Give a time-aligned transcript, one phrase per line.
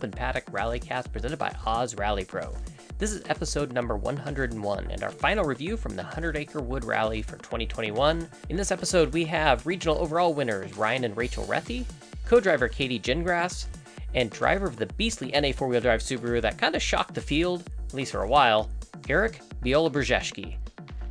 [0.00, 2.54] Open Paddock Rallycast presented by Oz Rally Pro.
[2.96, 7.20] This is episode number 101 and our final review from the 100 Acre Wood Rally
[7.20, 8.26] for 2021.
[8.48, 11.84] In this episode, we have regional overall winners Ryan and Rachel Rethy,
[12.24, 13.66] co driver Katie Gingrass,
[14.14, 17.20] and driver of the beastly NA four wheel drive Subaru that kind of shocked the
[17.20, 18.70] field, at least for a while,
[19.06, 20.56] Eric Viola Brzeski.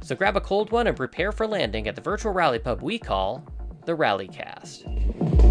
[0.02, 2.98] So grab a cold one and prepare for landing at the virtual rally pub we
[2.98, 3.46] call
[3.86, 5.49] the Rallycast.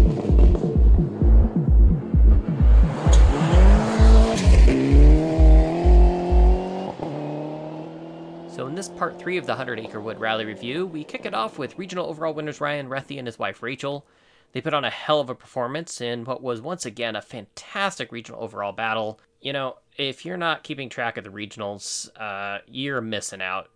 [8.79, 11.77] This part three of the 100 Acre Wood Rally review, we kick it off with
[11.77, 14.07] regional overall winners Ryan Rethy and his wife Rachel.
[14.53, 18.09] They put on a hell of a performance in what was once again a fantastic
[18.09, 19.19] regional overall battle.
[19.41, 23.67] You know, if you're not keeping track of the regionals, uh, you're missing out.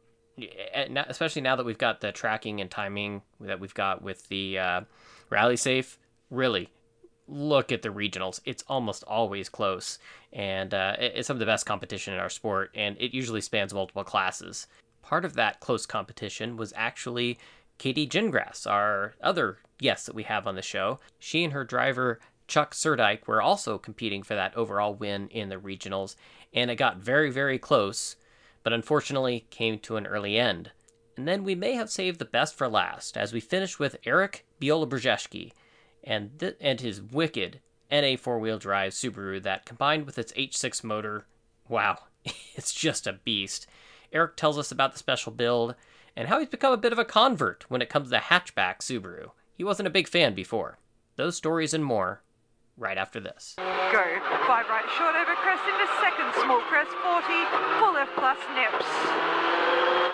[0.95, 4.81] Especially now that we've got the tracking and timing that we've got with the uh,
[5.29, 5.99] Rally Safe.
[6.29, 6.69] Really,
[7.27, 8.39] look at the regionals.
[8.45, 9.99] It's almost always close,
[10.31, 13.73] and uh, it's some of the best competition in our sport, and it usually spans
[13.73, 14.65] multiple classes.
[15.03, 17.37] Part of that close competition was actually
[17.77, 20.99] Katie Gingrass, our other guest that we have on the show.
[21.19, 25.57] She and her driver Chuck Surdike were also competing for that overall win in the
[25.57, 26.15] regionals,
[26.53, 28.15] and it got very, very close,
[28.63, 30.71] but unfortunately came to an early end.
[31.15, 34.45] And then we may have saved the best for last, as we finished with Eric
[34.59, 35.51] Biola
[36.03, 37.59] and th- and his wicked
[37.91, 41.25] NA four wheel drive Subaru that combined with its H6 motor,
[41.67, 41.99] wow,
[42.55, 43.67] it's just a beast.
[44.13, 45.73] Eric tells us about the special build
[46.15, 48.79] and how he's become a bit of a convert when it comes to the hatchback
[48.79, 49.31] Subaru.
[49.57, 50.77] He wasn't a big fan before.
[51.15, 52.21] Those stories and more
[52.77, 53.55] right after this.
[53.57, 53.63] Go.
[54.45, 57.25] Five right short over crest into second small crest 40,
[57.79, 58.85] full left plus nips.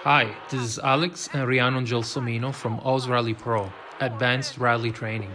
[0.04, 5.32] Hi, this is Alex and Rhiannon Gelsomino from Oz Rally Pro, Advanced Rally Training.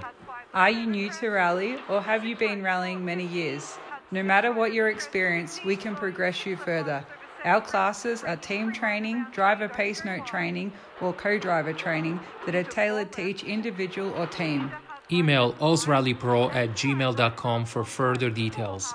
[0.55, 3.79] Are you new to rally or have you been rallying many years?
[4.11, 7.05] No matter what your experience, we can progress you further.
[7.45, 10.73] Our classes are team training, driver pace note training,
[11.03, 14.73] or co driver training that are tailored to each individual or team.
[15.13, 18.95] Email ozrallypro at gmail.com for further details.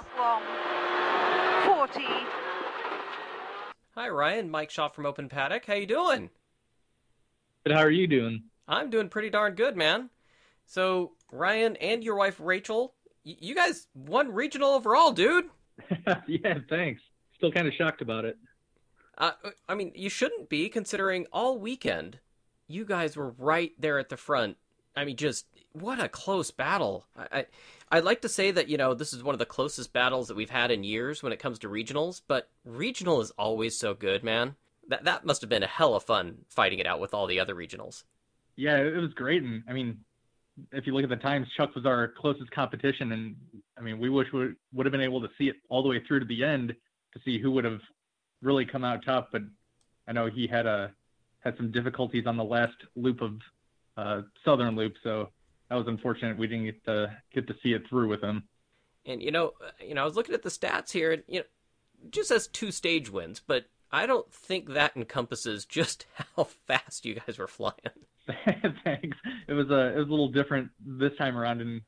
[3.96, 5.66] Hi Ryan, Mike Shaw from Open Paddock.
[5.66, 6.32] How you doing?
[7.66, 7.76] Good.
[7.76, 8.44] How are you doing?
[8.68, 10.10] I'm doing pretty darn good, man.
[10.66, 12.96] So Ryan and your wife Rachel,
[13.26, 15.50] y- you guys won regional overall, dude.
[16.28, 17.02] yeah, thanks.
[17.40, 18.38] Still kind of shocked about it.
[19.18, 19.32] Uh,
[19.68, 22.20] I mean, you shouldn't be considering all weekend
[22.70, 24.58] you guys were right there at the front.
[24.96, 27.06] I mean, just what a close battle.
[27.18, 27.46] I, I
[27.92, 30.38] I'd like to say that you know this is one of the closest battles that
[30.38, 34.24] we've had in years when it comes to regionals, but regional is always so good,
[34.24, 34.56] man.
[34.88, 37.40] That that must have been a hell of fun fighting it out with all the
[37.40, 38.04] other regionals.
[38.56, 40.00] Yeah, it was great, and I mean,
[40.72, 43.36] if you look at the times, Chuck was our closest competition, and
[43.78, 46.04] I mean, we wish we would have been able to see it all the way
[46.06, 46.76] through to the end
[47.14, 47.82] to see who would have
[48.42, 49.30] really come out top.
[49.32, 49.44] But
[50.08, 50.92] I know he had a
[51.40, 53.40] had some difficulties on the last loop of
[53.98, 55.30] uh, Southern Loop, so
[55.70, 56.38] that was unfortunate.
[56.38, 58.44] We didn't get to get to see it through with him.
[59.06, 61.40] And you know, uh, you know, I was looking at the stats here, and you
[61.40, 61.46] know,
[62.10, 66.06] just as two stage wins, but I don't think that encompasses just
[66.36, 67.76] how fast you guys were flying.
[68.84, 69.18] Thanks.
[69.48, 71.82] It was a it was a little different this time around, and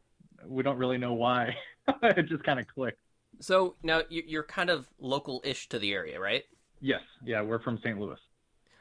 [0.46, 1.56] we don't really know why.
[2.04, 3.00] it just kind of clicked.
[3.40, 6.44] So now you're kind of local-ish to the area, right?
[6.80, 7.02] Yes.
[7.24, 8.00] Yeah, we're from St.
[8.00, 8.20] Louis.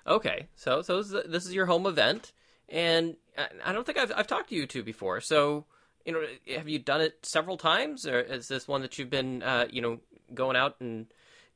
[0.06, 0.48] Okay.
[0.54, 2.32] So so this is your home event,
[2.68, 3.16] and
[3.64, 5.20] I don't think I've I've talked to you two before.
[5.20, 5.66] So
[6.04, 6.24] you know,
[6.56, 9.82] have you done it several times, or is this one that you've been uh, you
[9.82, 10.00] know
[10.34, 11.06] going out and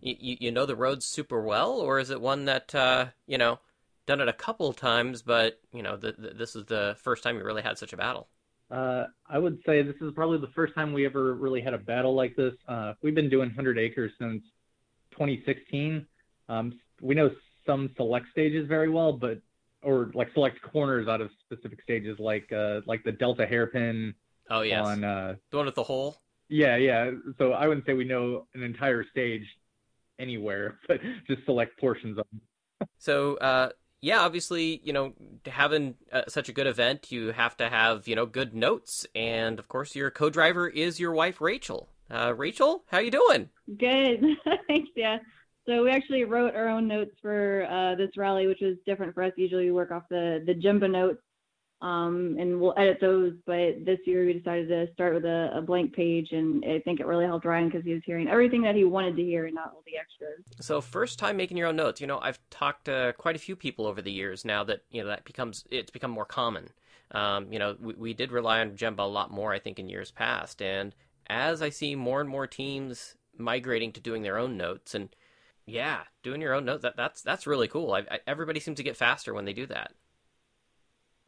[0.00, 3.58] you, you know the roads super well, or is it one that uh, you know
[4.06, 7.36] done it a couple times, but you know the, the, this is the first time
[7.36, 8.28] you really had such a battle?
[8.70, 11.78] Uh, I would say this is probably the first time we ever really had a
[11.78, 12.54] battle like this.
[12.66, 14.42] Uh, we've been doing 100 acres since
[15.12, 16.06] 2016.
[16.48, 17.30] Um, we know
[17.66, 19.38] some select stages very well, but
[19.82, 24.14] or like select corners out of specific stages, like uh, like the Delta hairpin.
[24.50, 24.84] Oh yes.
[24.84, 26.16] On uh, the one with the hole.
[26.48, 27.10] Yeah, yeah.
[27.38, 29.46] So I wouldn't say we know an entire stage
[30.18, 32.88] anywhere, but just select portions of them.
[32.98, 33.70] so uh,
[34.04, 35.14] yeah, obviously, you know,
[35.46, 39.58] having uh, such a good event, you have to have you know good notes, and
[39.58, 41.88] of course, your co-driver is your wife Rachel.
[42.10, 43.48] Uh, Rachel, how you doing?
[43.78, 44.22] Good,
[44.68, 44.90] thanks.
[44.94, 45.18] Yeah.
[45.66, 49.22] So we actually wrote our own notes for uh, this rally, which was different for
[49.22, 49.32] us.
[49.36, 51.22] Usually we work off the the Jemba notes,
[51.80, 53.32] um, and we'll edit those.
[53.46, 57.00] But this year we decided to start with a, a blank page, and I think
[57.00, 59.54] it really helped Ryan because he was hearing everything that he wanted to hear and
[59.54, 60.44] not all the extras.
[60.60, 62.00] So first time making your own notes.
[62.00, 65.02] You know, I've talked to quite a few people over the years now that you
[65.02, 66.68] know that becomes it's become more common.
[67.10, 69.88] Um, you know, we, we did rely on Jemba a lot more, I think, in
[69.88, 70.94] years past, and
[71.28, 75.08] as I see more and more teams migrating to doing their own notes and
[75.66, 77.92] yeah, doing your own notes that that's that's really cool.
[77.92, 79.92] I, I, everybody seems to get faster when they do that.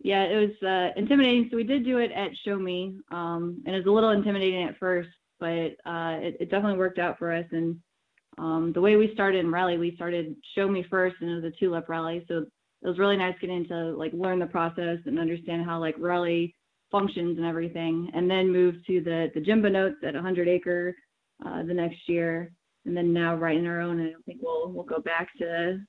[0.01, 1.49] Yeah, it was uh, intimidating.
[1.51, 4.65] So we did do it at Show Me, um, and it was a little intimidating
[4.65, 5.09] at first,
[5.41, 7.47] but uh, it, it, definitely worked out for us.
[7.51, 7.77] And
[8.39, 11.45] um, the way we started in rally, we started Show Me first, and it was
[11.45, 12.25] a tulip rally.
[12.29, 12.45] So
[12.83, 16.55] it was really nice getting to like learn the process and understand how like rally
[16.93, 20.95] functions and everything, and then move to the the Jemba notes at 100 acre
[21.45, 22.53] uh, the next year,
[22.85, 23.99] and then now writing our own.
[23.99, 25.81] And I don't think we'll we'll go back to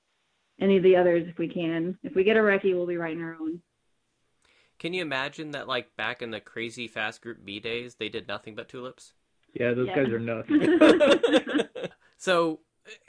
[0.60, 1.98] any of the others if we can.
[2.04, 3.62] If we get a recce, we'll be writing our own.
[4.80, 8.28] Can you imagine that, like back in the crazy fast group B days, they did
[8.28, 9.14] nothing but tulips?
[9.54, 9.96] Yeah, those yeah.
[9.96, 10.50] guys are nuts.
[12.18, 12.60] so,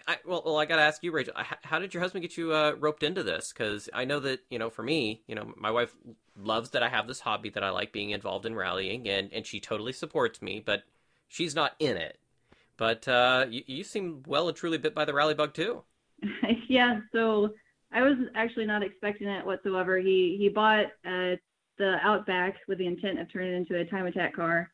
[0.07, 1.35] I, well, well, I got to ask you, Rachel.
[1.37, 3.53] How did your husband get you uh, roped into this?
[3.53, 5.95] Because I know that you know, for me, you know, my wife
[6.37, 9.47] loves that I have this hobby that I like being involved in rallying, and and
[9.47, 10.85] she totally supports me, but
[11.29, 12.19] she's not in it.
[12.77, 15.83] But uh, you, you seem well and truly bit by the rally bug too.
[16.69, 17.01] yeah.
[17.13, 17.51] So
[17.93, 19.99] I was actually not expecting it whatsoever.
[19.99, 21.37] He he bought uh,
[21.79, 24.71] the Outback with the intent of turning it into a time attack car.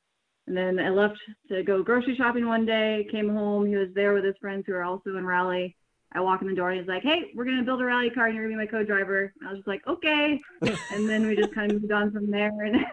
[0.46, 1.16] And then I left
[1.48, 3.66] to go grocery shopping one day, came home.
[3.66, 5.76] He was there with his friends who are also in rally.
[6.12, 8.10] I walk in the door and he's like, Hey, we're going to build a rally
[8.10, 9.32] car and you're going to be my co driver.
[9.44, 10.40] I was just like, Okay.
[10.92, 12.52] and then we just kind of moved on from there.
[12.62, 12.76] And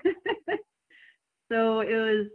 [1.51, 2.27] so it was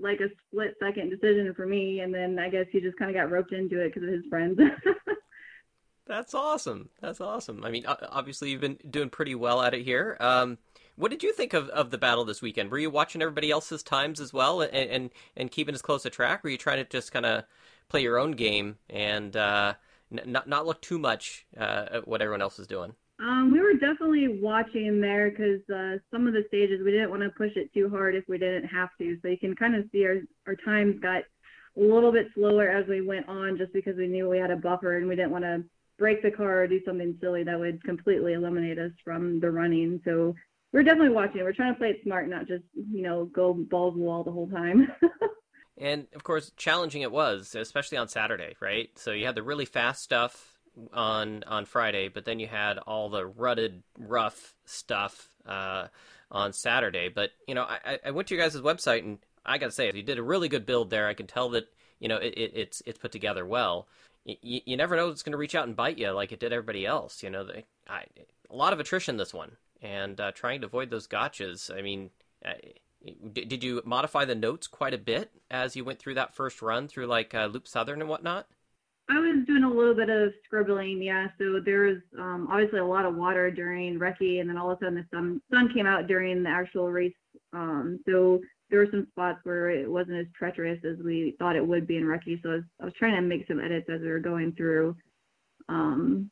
[0.00, 2.00] like a split second decision for me.
[2.00, 4.24] And then I guess he just kind of got roped into it because of his
[4.28, 4.58] friends.
[6.06, 6.90] That's awesome.
[7.00, 7.64] That's awesome.
[7.64, 10.16] I mean, obviously you've been doing pretty well at it here.
[10.20, 10.58] Um,
[10.96, 12.70] what did you think of, of the battle this weekend?
[12.70, 16.10] Were you watching everybody else's times as well and and, and keeping as close a
[16.10, 16.44] track?
[16.44, 17.44] Were you trying to just kind of
[17.88, 19.74] play your own game and uh,
[20.12, 22.94] n- not not look too much uh, at what everyone else is doing?
[23.20, 27.22] Um, we were definitely watching there because uh, some of the stages we didn't want
[27.22, 29.16] to push it too hard if we didn't have to.
[29.22, 30.16] So you can kind of see our
[30.46, 31.22] our times got
[31.76, 34.56] a little bit slower as we went on, just because we knew we had a
[34.56, 35.64] buffer and we didn't want to
[35.98, 40.00] break the car or do something silly that would completely eliminate us from the running.
[40.04, 40.34] So
[40.74, 41.44] we're definitely watching it.
[41.44, 44.32] We're trying to play it smart, not just you know go balls the wall the
[44.32, 44.88] whole time.
[45.78, 48.90] and of course, challenging it was, especially on Saturday, right?
[48.96, 50.58] So you had the really fast stuff
[50.92, 55.86] on on Friday, but then you had all the rutted, rough stuff uh,
[56.28, 57.08] on Saturday.
[57.08, 59.92] But you know, I, I went to your guys' website and I got to say,
[59.94, 61.06] you did a really good build there.
[61.06, 61.68] I can tell that
[62.00, 63.86] you know it, it, it's it's put together well.
[64.24, 66.52] You, you never know it's going to reach out and bite you like it did
[66.52, 67.22] everybody else.
[67.22, 68.06] You know, they, I,
[68.50, 69.52] a lot of attrition this one
[69.84, 71.72] and uh, trying to avoid those gotchas.
[71.72, 72.10] I mean,
[72.44, 72.54] uh,
[73.32, 76.88] did you modify the notes quite a bit as you went through that first run
[76.88, 78.46] through like uh, Loop Southern and whatnot?
[79.10, 81.26] I was doing a little bit of scribbling, yeah.
[81.38, 84.78] So there was um, obviously a lot of water during recce, and then all of
[84.78, 87.12] a sudden the sun sun came out during the actual race.
[87.52, 88.40] Um, so
[88.70, 91.98] there were some spots where it wasn't as treacherous as we thought it would be
[91.98, 92.42] in recce.
[92.42, 94.96] So I was, I was trying to make some edits as we were going through.
[95.68, 96.30] Um,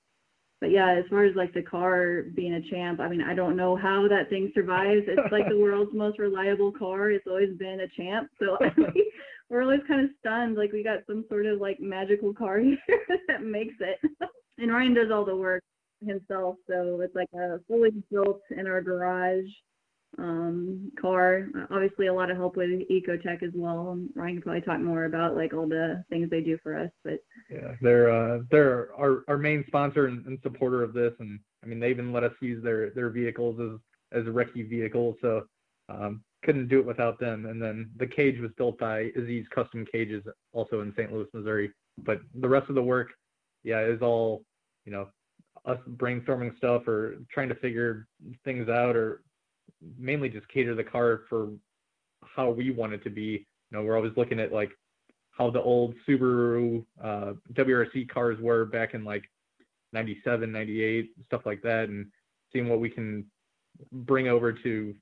[0.63, 3.57] but yeah, as far as like the car being a champ, I mean, I don't
[3.57, 5.03] know how that thing survives.
[5.09, 7.11] It's like the world's most reliable car.
[7.11, 8.31] It's always been a champ.
[8.39, 8.57] So
[9.51, 10.57] we're always kind of stunned.
[10.57, 12.79] Like we got some sort of like magical car here
[13.27, 13.99] that makes it.
[14.57, 15.65] and Ryan does all the work
[16.01, 16.55] himself.
[16.69, 19.51] So it's like a fully built in our garage
[20.19, 21.49] um, car.
[21.71, 23.99] Obviously, a lot of help with Ecotech as well.
[24.15, 26.91] Ryan can probably talk more about like all the things they do for us.
[27.05, 31.39] But yeah, they're uh, they're our, our main sponsor and, and, supporter of this, and
[31.63, 35.17] I mean they even let us use their their vehicles as as a recce vehicle.
[35.21, 35.47] So
[35.89, 37.47] um, couldn't do it without them.
[37.47, 41.13] And then the cage was built by Aziz Custom Cages, also in St.
[41.13, 41.71] Louis, Missouri.
[41.99, 43.09] But the rest of the work,
[43.65, 44.43] yeah, is all
[44.85, 45.09] you know
[45.65, 48.07] us brainstorming stuff or trying to figure
[48.45, 49.23] things out or
[49.99, 51.51] mainly just cater the car for
[52.23, 53.47] how we want it to be.
[53.71, 54.71] You know, we're always looking at like
[55.31, 59.25] how the old Subaru uh, WRC cars were back in like
[59.93, 62.07] 97, 98, stuff like that, and
[62.53, 63.25] seeing what we can
[63.91, 64.95] bring over to,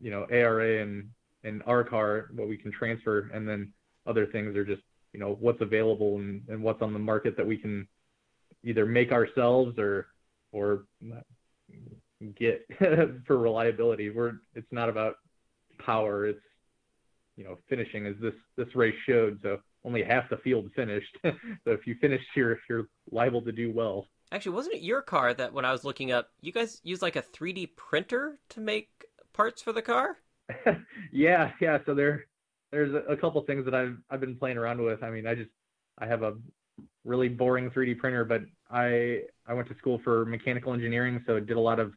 [0.00, 1.08] you know, ARA and,
[1.44, 3.72] and our car, what we can transfer, and then
[4.06, 7.46] other things are just, you know, what's available and, and what's on the market that
[7.46, 7.86] we can
[8.64, 10.06] either make ourselves or,
[10.52, 10.84] or
[12.28, 12.66] get
[13.26, 14.10] for reliability.
[14.10, 15.16] We're it's not about
[15.78, 16.26] power.
[16.26, 16.40] It's
[17.36, 19.40] you know finishing as this this race showed.
[19.42, 21.16] So only half the field finished.
[21.24, 21.32] so
[21.66, 24.06] if you finish here, if you're liable to do well.
[24.32, 27.16] Actually, wasn't it your car that when I was looking up, you guys use like
[27.16, 28.88] a 3D printer to make
[29.32, 30.18] parts for the car?
[31.12, 31.78] yeah, yeah.
[31.84, 32.26] So there,
[32.70, 35.02] there's a, a couple things that I've I've been playing around with.
[35.02, 35.50] I mean, I just
[35.98, 36.34] I have a
[37.04, 41.56] really boring 3D printer, but I I went to school for mechanical engineering, so did
[41.56, 41.92] a lot of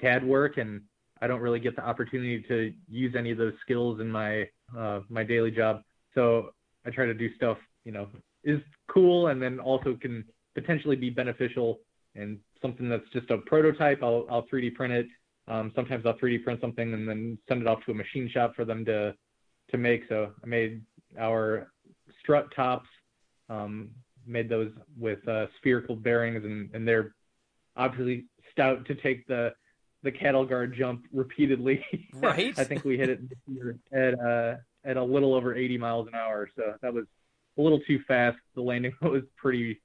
[0.00, 0.80] CAD work, and
[1.20, 5.00] I don't really get the opportunity to use any of those skills in my uh,
[5.08, 5.82] my daily job.
[6.14, 6.50] So
[6.84, 8.08] I try to do stuff, you know,
[8.44, 11.80] is cool and then also can potentially be beneficial
[12.14, 14.02] and something that's just a prototype.
[14.02, 15.06] I'll, I'll 3D print it.
[15.48, 18.54] Um, sometimes I'll 3D print something and then send it off to a machine shop
[18.54, 19.14] for them to
[19.70, 20.02] to make.
[20.08, 20.82] So I made
[21.18, 21.72] our
[22.20, 22.88] strut tops,
[23.48, 23.90] um,
[24.26, 27.14] made those with uh, spherical bearings, and, and they're
[27.76, 29.52] obviously stout to take the
[30.02, 31.84] the cattle guard jump repeatedly.
[32.14, 32.56] Right.
[32.58, 33.20] I think we hit it
[33.92, 37.04] at uh, at a little over 80 miles an hour, so that was
[37.58, 38.38] a little too fast.
[38.54, 39.80] The landing was pretty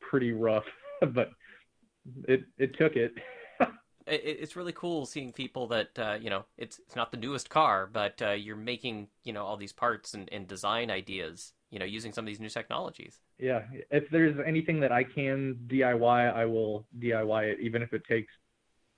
[0.00, 0.64] pretty rough,
[1.12, 1.30] but
[2.26, 3.12] it it took it.
[4.04, 7.48] It, it's really cool seeing people that uh, you know it's it's not the newest
[7.48, 11.78] car, but uh, you're making you know all these parts and, and design ideas, you
[11.78, 13.20] know, using some of these new technologies.
[13.38, 18.02] Yeah, if there's anything that I can DIY, I will DIY it, even if it
[18.08, 18.32] takes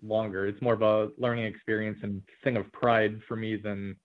[0.04, 0.46] longer.
[0.46, 3.96] It's more of a learning experience and thing of pride for me than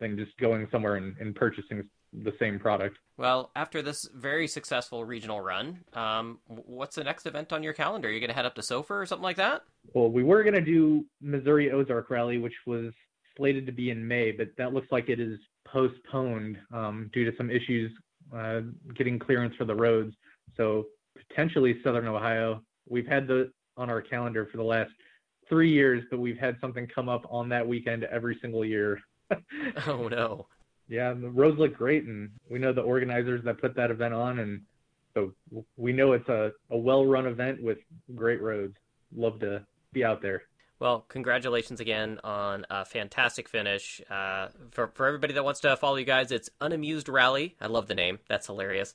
[0.00, 2.96] than just going somewhere and, and purchasing the same product.
[3.16, 8.08] Well, after this very successful regional run, um, what's the next event on your calendar?
[8.08, 9.62] Are you going to head up to Sofer or something like that?
[9.92, 12.92] Well, we were going to do Missouri Ozark Rally, which was
[13.36, 17.36] slated to be in May, but that looks like it is postponed um, due to
[17.36, 17.92] some issues
[18.34, 18.60] uh,
[18.94, 20.14] getting clearance for the roads.
[20.56, 20.86] So
[21.28, 22.62] potentially Southern Ohio.
[22.88, 24.90] We've had the on our calendar for the last
[25.48, 29.00] three years, but we've had something come up on that weekend every single year.
[29.86, 30.46] oh no.
[30.88, 34.38] Yeah, the roads look great, and we know the organizers that put that event on,
[34.38, 34.62] and
[35.14, 35.34] so
[35.76, 37.78] we know it's a, a well-run event with
[38.14, 38.74] great roads.
[39.14, 40.42] Love to be out there.
[40.80, 44.00] Well, congratulations again on a fantastic finish.
[44.08, 47.56] Uh, for for everybody that wants to follow you guys, it's Unamused Rally.
[47.60, 48.20] I love the name.
[48.28, 48.94] That's hilarious.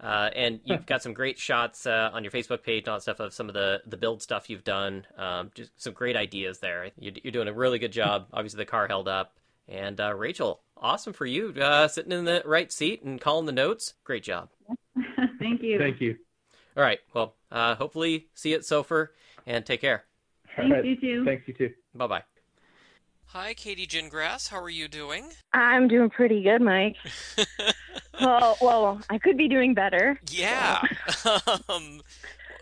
[0.00, 3.02] Uh, and you've got some great shots uh, on your Facebook page and all that
[3.02, 5.06] stuff of some of the, the build stuff you've done.
[5.16, 6.90] Um, just some great ideas there.
[6.98, 8.26] You're, you're, doing a really good job.
[8.32, 9.38] Obviously, the car held up.
[9.66, 13.52] And uh, Rachel, awesome for you uh, sitting in the right seat and calling the
[13.52, 13.94] notes.
[14.04, 14.50] Great job.
[15.38, 15.78] Thank you.
[15.78, 16.16] Thank you.
[16.76, 16.98] All right.
[17.14, 19.08] Well, uh, hopefully see you at Sofer
[19.46, 20.04] and take care.
[20.56, 20.84] Thanks, All right.
[20.84, 21.24] you too.
[21.24, 21.70] Thanks, you too.
[21.94, 22.22] Bye bye.
[23.28, 24.50] Hi, Katie Gingrass.
[24.50, 25.30] How are you doing?
[25.52, 26.96] I'm doing pretty good, Mike.
[28.20, 30.20] well, well, I could be doing better.
[30.30, 30.80] Yeah.
[31.68, 32.00] um,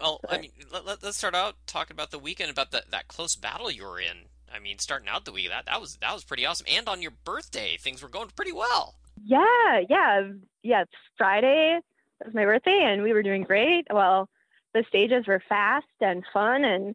[0.01, 3.09] well, I mean, let, let, us start out talking about the weekend, about the, that
[3.09, 4.29] close battle you were in.
[4.55, 6.67] I mean, starting out the week, that, that was that was pretty awesome.
[6.71, 8.97] And on your birthday, things were going pretty well.
[9.25, 10.29] Yeah, yeah,
[10.63, 10.83] yeah.
[10.83, 11.79] It's Friday.
[12.21, 13.87] It was my birthday, and we were doing great.
[13.91, 14.29] Well,
[14.75, 16.95] the stages were fast and fun, and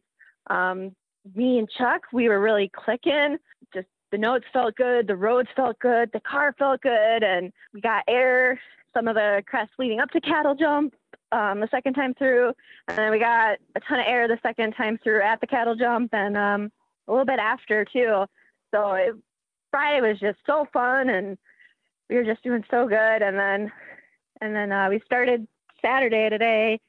[0.50, 0.96] um,
[1.36, 3.38] me and Chuck, we were really clicking.
[3.74, 7.82] Just the notes felt good, the roads felt good, the car felt good, and we
[7.82, 8.60] got air.
[8.94, 10.96] Some of the crests leading up to Cattle Jump
[11.32, 12.54] um, the second time through,
[12.88, 15.76] and then we got a ton of air the second time through at the Cattle
[15.76, 16.72] Jump, and um,
[17.08, 18.26] a little bit after too.
[18.74, 19.16] So it,
[19.72, 21.38] Friday was just so fun, and
[22.10, 23.22] we were just doing so good.
[23.22, 23.72] And then,
[24.42, 25.48] and then uh, we started
[25.82, 26.80] Saturday today,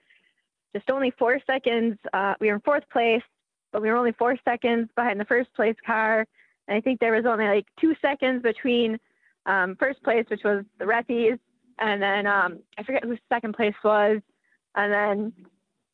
[0.75, 1.99] just only four seconds.
[2.13, 3.23] Uh, we were in fourth place,
[3.73, 6.27] but we were only four seconds behind the first place car.
[6.67, 8.99] And I think there was only like two seconds between
[9.47, 11.39] um, first place, which was the Rethies,
[11.79, 14.21] and then um, I forget who second place was.
[14.75, 15.33] And then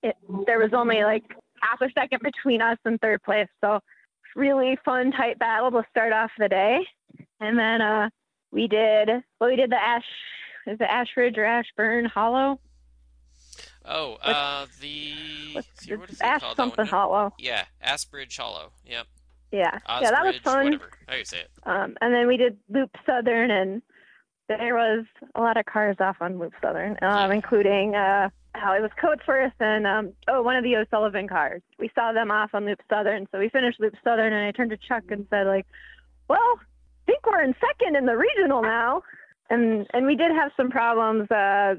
[0.02, 0.16] it,
[0.46, 1.24] there was only like
[1.60, 3.48] half a second between us and third place.
[3.62, 3.80] So
[4.34, 6.80] really fun, tight battle to start off the day.
[7.40, 8.08] And then uh,
[8.50, 9.08] we did,
[9.40, 10.04] well, we did the Ash,
[10.66, 12.58] is it Ashridge or Ashburn Hollow?
[13.84, 15.12] Oh, uh, the
[15.74, 17.32] see, what is Ash called, something Hollow.
[17.38, 18.72] Yeah, Asbridge Hollow.
[18.86, 19.06] Yep.
[19.52, 20.64] Yeah, Osbridge, yeah, that was fun.
[20.64, 20.90] Whatever.
[21.06, 21.50] How you say it?
[21.64, 23.82] Um, and then we did Loop Southern, and
[24.48, 27.32] there was a lot of cars off on Loop Southern, um, yeah.
[27.32, 31.62] including uh, how it was Coatsworth and um, oh, one of the O'Sullivan cars.
[31.78, 34.70] We saw them off on Loop Southern, so we finished Loop Southern, and I turned
[34.70, 35.66] to Chuck and said, like,
[36.28, 39.02] "Well, I think we're in second in the regional now."
[39.50, 41.30] And and we did have some problems.
[41.30, 41.74] Uh,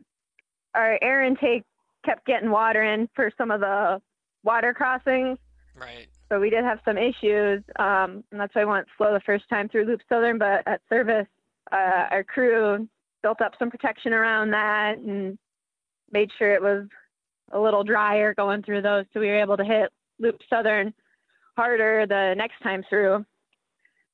[0.76, 1.64] our air intake
[2.06, 4.02] kept getting water in for some of the
[4.44, 5.38] water crossings.
[5.76, 6.08] Right.
[6.30, 9.48] So we did have some issues, um, and that's why I went slow the first
[9.50, 10.38] time through Loop Southern.
[10.38, 11.28] But at service,
[11.72, 12.88] uh, our crew
[13.22, 15.38] built up some protection around that and
[16.12, 16.88] made sure it was
[17.52, 20.94] a little drier going through those, so we were able to hit Loop Southern
[21.56, 23.26] harder the next time through.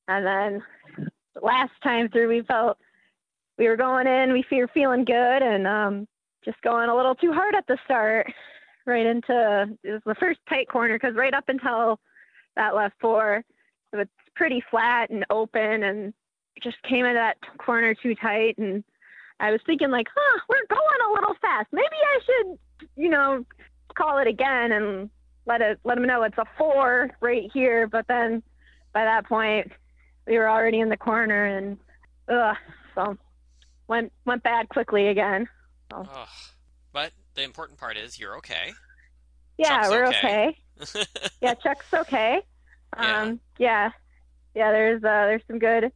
[0.08, 0.64] And then
[0.98, 2.78] the last time through, we felt
[3.58, 6.08] we were going in, we were feeling good, and um,
[6.44, 8.32] just going a little too hard at the start,
[8.86, 12.00] right into it was the first tight corner because right up until
[12.56, 13.44] that left four,
[13.94, 16.14] it was pretty flat and open, and
[16.62, 18.84] just came into that corner too tight, and
[19.40, 21.68] I was thinking like, huh, we're going a little fast.
[21.72, 22.60] Maybe I should,
[22.96, 23.44] you know,
[23.98, 25.10] call it again and
[25.46, 27.88] let it let them know it's a four right here.
[27.88, 28.44] But then
[28.94, 29.72] by that point,
[30.28, 31.78] we were already in the corner and
[32.32, 32.56] ugh,
[32.96, 33.18] So
[33.88, 35.48] went went bad quickly again.
[35.94, 36.28] Ugh.
[36.94, 38.74] But the important part is you're okay.
[39.58, 40.58] Yeah, Chuck's we're okay.
[40.82, 41.06] okay.
[41.42, 42.42] yeah, Chuck's okay.
[42.98, 43.22] Yeah.
[43.22, 43.92] Um, yeah,
[44.56, 44.72] yeah.
[44.72, 45.92] There's uh, there's some good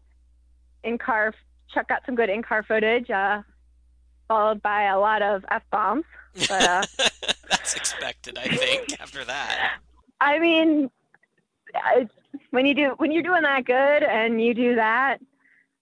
[0.83, 1.33] in car.
[1.73, 3.41] Chuck got some good in car footage, uh,
[4.27, 6.05] followed by a lot of f bombs.
[6.47, 6.83] But uh,
[7.49, 9.79] That's expected, I think, after that.
[10.21, 10.89] I mean,
[11.73, 12.07] I,
[12.51, 15.17] when you do when you're doing that good and you do that,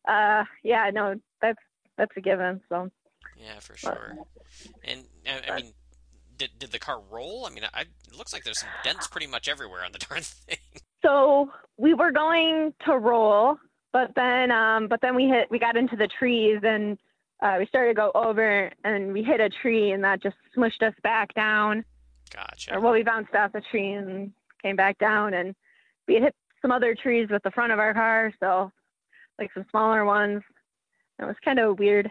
[0.08, 1.60] uh, yeah, no, that's
[1.98, 2.62] that's a given.
[2.70, 2.89] So
[3.43, 4.15] Yeah, for sure.
[4.83, 5.73] And I, I mean,
[6.38, 7.45] did did the car roll?
[7.45, 10.21] I mean, I, it looks like there's some dents pretty much everywhere on the darn
[10.21, 10.57] thing.
[11.03, 13.57] so we were going to roll,
[13.91, 16.97] but then um, but then we hit we got into the trees and
[17.41, 20.81] uh, we started to go over and we hit a tree and that just smushed
[20.81, 21.83] us back down.
[22.33, 22.75] Gotcha.
[22.75, 24.31] or well, we bounced off the tree and
[24.63, 25.53] came back down, and
[26.07, 28.71] we hit some other trees with the front of our car, so
[29.38, 30.41] like some smaller ones.
[31.19, 32.09] It was kind of weird.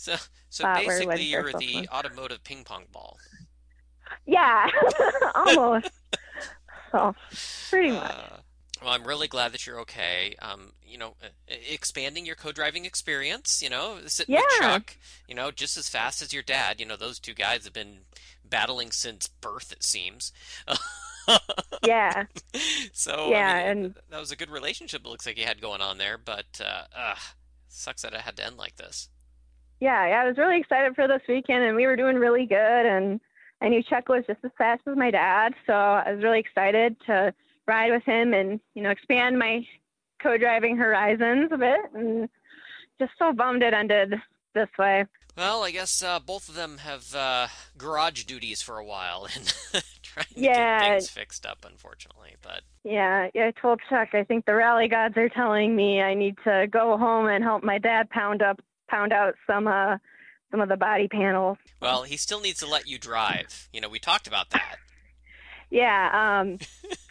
[0.00, 0.16] So
[0.48, 3.18] so Uh, basically, you're the automotive ping pong ball.
[4.24, 4.66] Yeah,
[5.34, 5.90] almost.
[6.94, 7.14] oh,
[7.68, 8.10] pretty much.
[8.10, 8.36] Uh,
[8.82, 10.36] well, I'm really glad that you're okay.
[10.40, 11.16] Um, you know,
[11.46, 13.62] expanding your co-driving experience.
[13.62, 14.68] You know, sitting with Yeah.
[14.78, 14.96] Chuck.
[15.28, 16.80] You know, just as fast as your dad.
[16.80, 17.98] You know, those two guys have been
[18.42, 20.32] battling since birth, it seems.
[21.84, 22.24] Yeah,
[22.92, 25.02] so Yeah, I mean, and- that was a good relationship.
[25.04, 27.18] It looks like you had going on there, but uh, ugh,
[27.68, 29.08] sucks that it had to end like this.
[29.80, 30.22] Yeah, yeah.
[30.22, 33.20] I was really excited for this weekend, and we were doing really good, and
[33.62, 36.96] I knew Chuck was just as fast as my dad, so I was really excited
[37.06, 37.34] to
[37.66, 39.66] ride with him and you know expand my
[40.22, 42.28] co-driving horizons a bit, and
[42.98, 44.14] just so bummed it ended
[44.54, 45.06] this way.
[45.36, 47.46] Well, I guess uh, both of them have uh,
[47.78, 49.54] garage duties for a while and
[50.02, 50.80] trying to Yeah.
[50.80, 52.34] get things fixed up, unfortunately.
[52.42, 56.14] But Yeah, yeah, I told Chuck I think the rally gods are telling me I
[56.14, 59.96] need to go home and help my dad pound up pound out some uh
[60.50, 61.58] some of the body panels.
[61.80, 63.68] well, he still needs to let you drive.
[63.72, 64.76] You know, we talked about that.
[65.70, 66.58] Yeah, um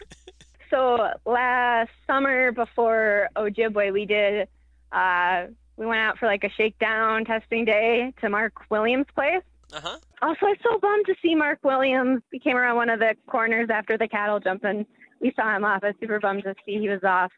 [0.70, 4.48] so last summer before Ojibwe we did
[4.92, 9.42] uh we went out for like a shakedown testing day to Mark Williams' place.
[9.72, 9.98] Uh huh.
[10.20, 12.22] Also, I was so bummed to see Mark Williams.
[12.30, 14.84] We came around one of the corners after the cattle jump and
[15.20, 15.82] we saw him off.
[15.82, 17.32] I was super bummed to see he was off.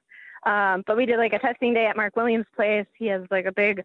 [0.44, 2.86] Um, but we did like a testing day at Mark Williams' place.
[2.98, 3.84] He has like a big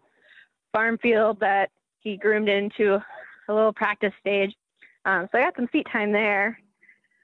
[0.72, 3.02] farm field that he groomed into
[3.48, 4.54] a little practice stage.
[5.04, 6.58] Um, so I got some seat time there.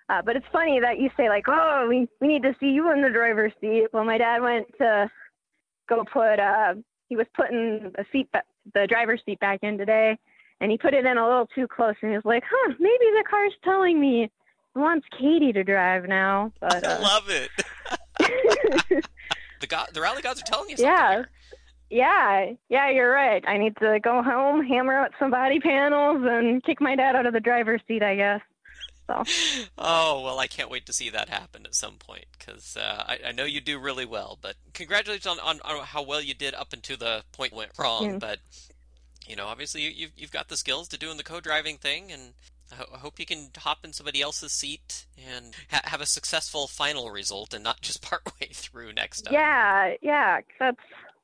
[0.08, 2.92] Uh, but it's funny that you say like, oh, we, we need to see you
[2.92, 3.86] in the driver's seat.
[3.92, 5.10] Well, my dad went to
[5.88, 6.74] go put, uh,
[7.08, 8.42] he was putting the seat, ba-
[8.74, 10.18] the driver's seat back in today
[10.60, 13.04] and he put it in a little too close and he was like, huh, maybe
[13.16, 14.32] the car's telling me it
[14.74, 16.52] wants Katie to drive now.
[16.60, 17.50] But I uh, love it.
[19.60, 20.92] the God, the rally gods are telling you something.
[20.92, 21.12] Yeah.
[21.12, 21.30] here.
[21.94, 23.44] Yeah, yeah, you're right.
[23.46, 27.24] I need to go home, hammer out some body panels, and kick my dad out
[27.24, 28.40] of the driver's seat, I guess.
[29.06, 29.22] So
[29.78, 33.18] Oh well, I can't wait to see that happen at some point because uh, I,
[33.28, 34.38] I know you do really well.
[34.40, 38.04] But congratulations on, on, on how well you did up until the point went wrong.
[38.04, 38.18] Yeah.
[38.18, 38.38] But
[39.28, 42.32] you know, obviously you, you've you've got the skills to doing the co-driving thing, and
[42.72, 46.06] I, ho- I hope you can hop in somebody else's seat and ha- have a
[46.06, 49.34] successful final result, and not just part way through next time.
[49.34, 50.80] yeah, yeah, that's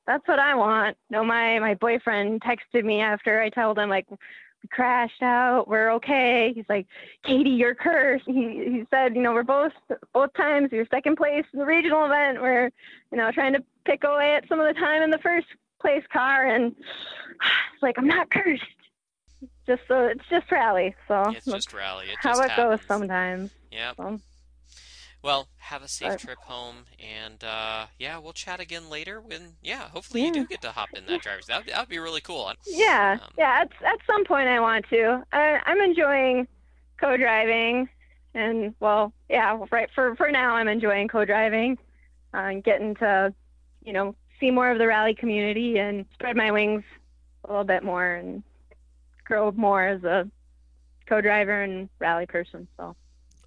[0.06, 0.96] that's what I want.
[1.10, 5.92] No, my my boyfriend texted me after I told him like we crashed out, we're
[5.92, 6.52] okay.
[6.54, 6.86] He's like,
[7.24, 8.24] Katie, you're cursed.
[8.26, 9.72] He he said, you know, we're both
[10.12, 12.42] both times we were second place in the regional event.
[12.42, 12.70] We're
[13.10, 15.46] you know trying to pick away at some of the time in the first
[15.80, 18.64] place car, and it's like I'm not cursed.
[19.66, 22.06] Just so it's just rally, so It's just rally.
[22.06, 23.50] It just how it goes sometimes.
[23.70, 23.92] Yeah.
[23.96, 24.20] So.
[25.22, 29.20] Well, have a safe But- trip home, and uh, yeah, we'll chat again later.
[29.20, 30.32] When yeah, hopefully you Yeah.
[30.32, 31.46] do get to hop in that driver's.
[31.46, 32.50] That that would be really cool.
[32.66, 33.60] Yeah, Um, yeah.
[33.62, 35.22] At at some point, I want to.
[35.32, 36.48] I, I'm enjoying
[36.98, 37.88] co-driving,
[38.34, 39.58] and well, yeah.
[39.70, 41.76] Right for for now, I'm enjoying co-driving,
[42.32, 43.34] uh, and getting to,
[43.84, 46.82] you know, see more of the rally community and spread my wings
[47.44, 48.42] a little bit more and
[49.24, 50.26] grow more as a
[51.06, 52.66] co-driver and rally person.
[52.78, 52.96] So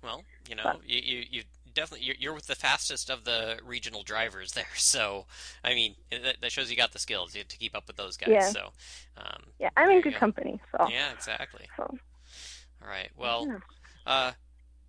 [0.04, 4.04] Well, you know, you you, you definitely you're, you're with the fastest of the regional
[4.04, 4.66] drivers there.
[4.76, 5.26] So
[5.64, 8.18] I mean, that, that shows you got the skills to to keep up with those
[8.18, 8.30] guys.
[8.30, 8.50] Yeah.
[8.50, 8.70] So
[9.18, 10.20] um, yeah, I'm in good go.
[10.20, 10.62] company.
[10.72, 11.68] So, yeah, exactly.
[11.78, 11.84] so
[12.82, 13.10] All right.
[13.18, 13.58] Well, yeah.
[14.06, 14.32] uh,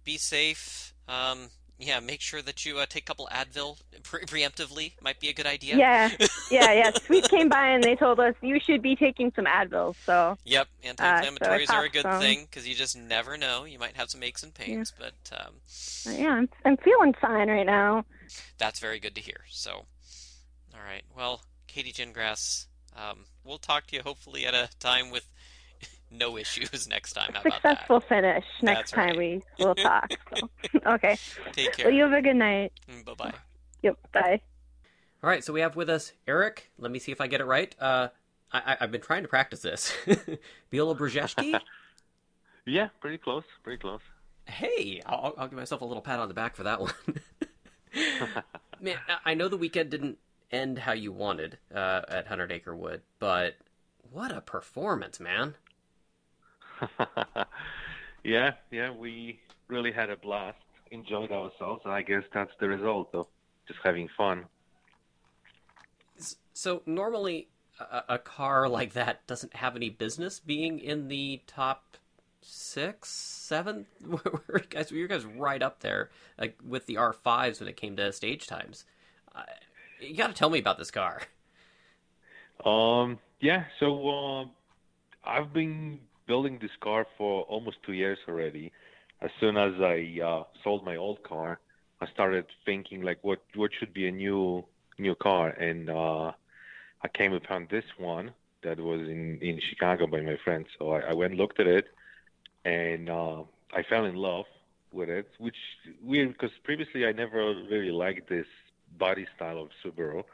[0.05, 0.95] be safe.
[1.09, 4.93] Um, yeah, make sure that you uh, take a couple Advil pre- preemptively.
[5.03, 5.77] Might be a good idea.
[5.77, 6.11] yeah,
[6.51, 6.91] yeah, yeah.
[7.07, 9.95] Sweet came by and they told us you should be taking some Advil.
[10.07, 12.21] So Yep, Uh, anti-inflammatories so are a good some.
[12.21, 13.65] thing because you just never know.
[13.65, 15.55] You might have some aches and pains, but um,
[16.15, 18.05] yeah, I'm, I'm feeling fine right now.
[18.59, 19.41] that's very good to hear.
[19.49, 19.87] So,
[20.75, 21.03] all right.
[21.17, 25.29] Well, Katie Gingrass, Um, we'll talk to you hopefully at a time with
[26.15, 27.33] no issues next time.
[27.35, 28.23] How Successful about that?
[28.23, 29.43] finish next That's time right.
[29.59, 30.11] we will talk.
[30.37, 30.51] So.
[30.87, 31.17] okay.
[31.53, 31.87] Take care.
[31.87, 32.73] Well, you have a good night.
[33.05, 33.33] Bye bye.
[33.83, 33.99] Yep.
[34.13, 34.41] Bye.
[35.23, 36.71] All right, so we have with us Eric.
[36.79, 37.75] Let me see if I get it right.
[37.81, 38.09] Uh,
[38.53, 39.93] I, I've been trying to practice this.
[40.73, 41.59] Biola Brzezinski.
[42.67, 44.01] Yeah, pretty close, pretty close.
[44.47, 46.93] hey, I'll, I'll give myself a little pat on the back for that one.
[48.81, 50.19] Man, I- I know the weekend didn't
[50.51, 53.57] end how you wanted uh, at Hundred Acre Wood, but
[54.11, 55.55] what a performance, man!
[58.25, 60.59] yeah, yeah, we really had a blast,
[60.91, 63.27] enjoyed ourselves, and I guess that's the result of
[63.67, 64.45] just having fun.
[66.53, 67.49] So normally,
[67.81, 71.97] a, a car like that doesn't have any business being in the top
[72.41, 73.87] six, seven.
[74.71, 78.47] Guys, you guys right up there like with the R5s when it came to stage
[78.47, 78.85] times.
[79.35, 79.43] Uh,
[80.01, 81.23] you got to tell me about this car.
[82.65, 84.45] Um, yeah, so uh,
[85.25, 88.73] I've been building this car for almost two years already.
[89.21, 91.61] As soon as I uh, sold my old car,
[92.01, 94.65] I started thinking like, what what should be a new
[94.99, 96.33] new car, and uh,
[97.03, 98.33] I came upon this one
[98.63, 100.67] that was in in Chicago by my friend.
[100.79, 101.87] So I, I went looked at it,
[102.65, 104.47] and uh, I fell in love
[104.93, 105.57] with it, which
[106.03, 108.47] weird because previously I never really liked this
[108.99, 110.25] body style of Subaru.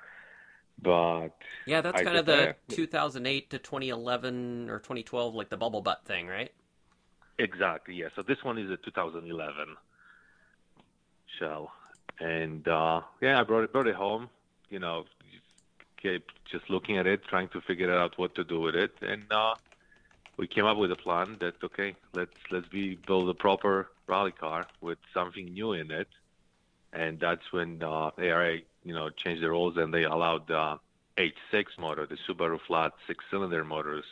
[0.82, 1.30] But
[1.66, 6.04] Yeah, that's I kind of the 2008 to 2011 or 2012, like the bubble butt
[6.04, 6.52] thing, right?
[7.38, 8.08] Exactly, yeah.
[8.14, 9.76] So this one is a 2011
[11.38, 11.72] shell,
[12.18, 14.28] and uh, yeah, I brought it brought it home.
[14.68, 15.04] You know,
[16.02, 19.24] kept just looking at it, trying to figure out what to do with it, and
[19.30, 19.54] uh,
[20.36, 24.32] we came up with a plan that okay, let's let's be build a proper rally
[24.32, 26.08] car with something new in it,
[26.92, 30.78] and that's when uh, ARA you know changed the rules and they allowed the
[31.16, 34.04] H6 motor, the Subaru flat six-cylinder motors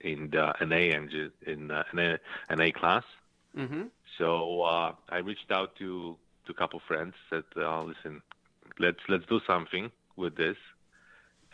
[0.00, 3.04] in the an A engine in uh, an, A, an A class.
[3.56, 3.84] Mm-hmm.
[4.18, 7.14] So uh, I reached out to to a couple friends.
[7.30, 8.22] Said, uh, "Listen,
[8.78, 10.56] let's let's do something with this."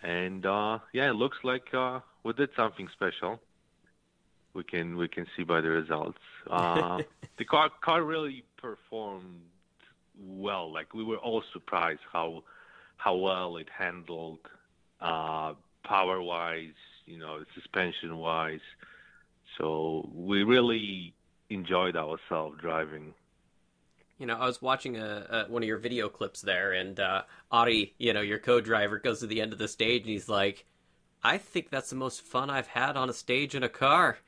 [0.02, 3.40] And uh, yeah, it looks like uh, we did something special.
[4.54, 6.18] We can we can see by the results.
[6.50, 7.02] Uh,
[7.37, 9.42] the car car really performed
[10.18, 10.72] well.
[10.72, 12.42] Like we were all surprised how
[13.03, 14.38] how well it handled
[15.01, 18.61] uh, power wise, you know, suspension wise.
[19.59, 21.15] So we really
[21.51, 23.15] enjoyed ourselves driving.
[24.19, 27.23] You know, I was watching a, a one of your video clips there, and uh,
[27.51, 30.65] Ari, you know, your co-driver, goes to the end of the stage, and he's like,
[31.25, 34.19] "I think that's the most fun I've had on a stage in a car."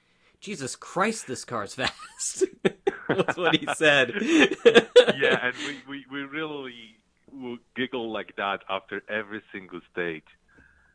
[0.40, 2.44] Jesus Christ, this car's fast.
[3.08, 4.14] that's what he said.
[4.20, 6.98] yeah, and we, we, we really
[7.34, 10.24] would giggle like that after every single stage.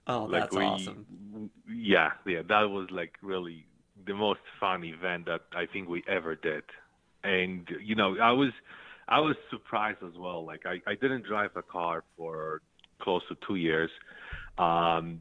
[0.07, 1.49] Oh, like that's we, awesome.
[1.71, 3.65] Yeah, yeah, that was like really
[4.07, 6.63] the most fun event that I think we ever did.
[7.23, 8.51] And you know, I was
[9.07, 10.45] I was surprised as well.
[10.45, 12.61] Like I, I didn't drive a car for
[13.01, 13.91] close to two years.
[14.57, 15.19] Um,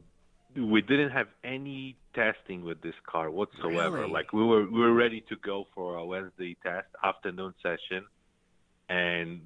[0.55, 3.99] we didn't have any testing with this car whatsoever.
[3.99, 4.11] Really?
[4.11, 8.05] Like we were we were ready to go for a Wednesday test afternoon session,
[8.89, 9.41] and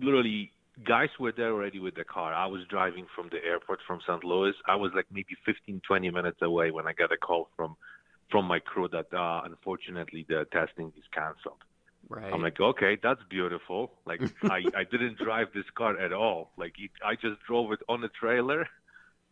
[0.00, 0.52] literally
[0.84, 2.32] guys were there already with the car.
[2.32, 4.24] I was driving from the airport from St.
[4.24, 4.54] Louis.
[4.66, 7.76] I was like maybe 15, 20 minutes away when I got a call from
[8.30, 11.62] from my crew that uh, unfortunately the testing is canceled.
[12.08, 12.32] Right.
[12.32, 13.92] I'm like, okay, that's beautiful.
[14.06, 16.50] Like I, I didn't drive this car at all.
[16.56, 18.68] Like it, I just drove it on a trailer,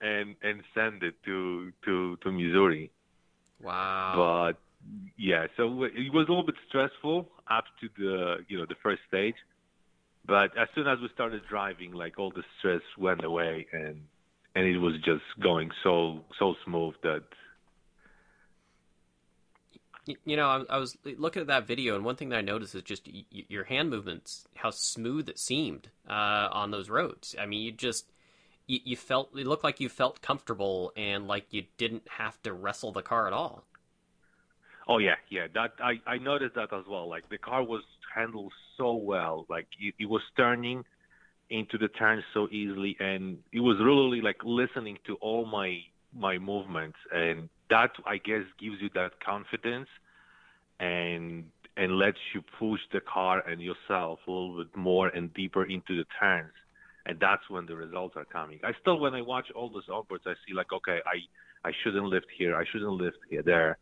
[0.01, 2.91] and and sent it to to to Missouri.
[3.63, 4.15] wow.
[4.17, 4.59] But
[5.17, 9.03] yeah, so it was a little bit stressful up to the you know the first
[9.09, 9.35] stage,
[10.29, 14.03] but as soon as we started driving, like all the stress went away, and
[14.55, 17.25] and it was just going so so smooth that
[20.25, 22.75] You know, I, I was looking at that video, and one thing that I noticed
[22.75, 27.37] is just y- your hand movements, how smooth it seemed uh, on those roads.
[27.39, 28.07] I mean, you just
[28.67, 32.55] you, you felt it looked like you felt comfortable and like you didn't have to
[32.55, 33.65] wrestle the car at all.
[34.89, 35.49] Oh yeah, yeah.
[35.53, 37.09] That I I noticed that as well.
[37.09, 37.83] Like the car was
[38.15, 39.47] handled so well.
[39.49, 40.85] Like it, was turning
[41.51, 45.79] into the turns so easily, and it was really like listening to all my
[46.15, 49.89] my movements, and that I guess gives you that confidence,
[50.81, 51.45] and
[51.77, 55.97] and lets you push the car and yourself a little bit more and deeper into
[55.97, 56.53] the turns.
[57.07, 58.59] And that's when the results are coming.
[58.65, 62.07] I still, when I watch all those onboards, I see like, okay, I I shouldn't
[62.07, 63.79] lift here, I shouldn't lift here, there.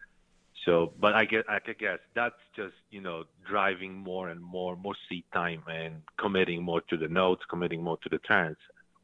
[0.64, 4.95] So, but I get, I guess that's just you know driving more and more, more
[5.09, 8.57] seat time, and committing more to the notes, committing more to the turns.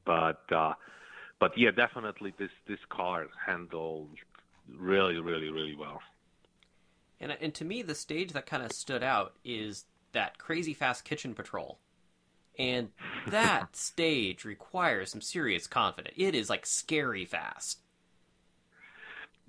[0.05, 0.75] But, uh,
[1.39, 4.09] but yeah, definitely this this car handled
[4.69, 6.01] really, really, really well.
[7.21, 11.05] And and to me, the stage that kind of stood out is that crazy fast
[11.05, 11.79] kitchen patrol.
[12.59, 12.91] And
[13.29, 16.15] that stage requires some serious confidence.
[16.17, 17.82] It is like scary fast.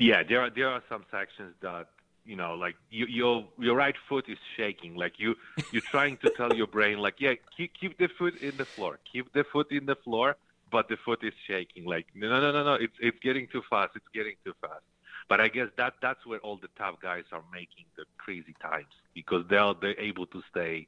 [0.03, 1.87] Yeah, there are there are some sections that
[2.25, 4.95] you know, like you, your your right foot is shaking.
[4.95, 5.35] Like you
[5.71, 8.99] you're trying to tell your brain, like, yeah, keep keep the foot in the floor,
[9.09, 10.35] keep the foot in the floor,
[10.69, 11.85] but the foot is shaking.
[11.85, 13.91] Like, no, no, no, no, it's it's getting too fast.
[13.95, 14.83] It's getting too fast.
[15.29, 18.93] But I guess that that's where all the top guys are making the crazy times
[19.13, 20.85] because they're they're able to stay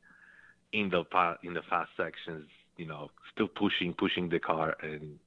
[0.74, 1.06] in the
[1.42, 5.20] in the fast sections, you know, still pushing pushing the car and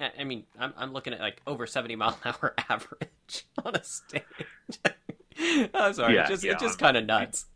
[0.00, 3.82] I mean, I'm I'm looking at like over 70 mile an hour average on a
[3.84, 4.22] stage.
[5.74, 7.46] I'm sorry, Yeah, it's just yeah, it's just kind of nuts.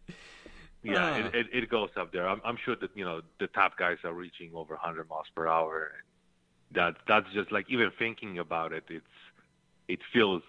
[0.83, 1.17] Yeah, Ah.
[1.29, 2.27] it, it, it goes up there.
[2.29, 5.47] I'm, I'm sure that you know the top guys are reaching over 100 miles per
[5.47, 5.93] hour.
[6.73, 9.05] That that's just like even thinking about it, it's
[9.89, 10.43] it feels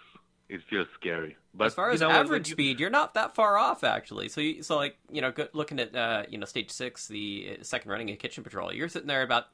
[0.50, 1.36] it feels scary.
[1.54, 4.30] But as far you as know average you- speed, you're not that far off actually.
[4.30, 7.64] So you, so like you know, looking at uh, you know stage six, the uh,
[7.64, 9.46] second running of Kitchen Patrol, you're sitting there about